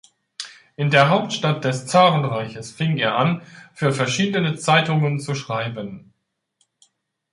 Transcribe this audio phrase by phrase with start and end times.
[0.77, 3.43] In der Hauptstadt des Zarenreichs fing er an,
[3.75, 6.11] für verschiedene Zeitungen zu schreiben.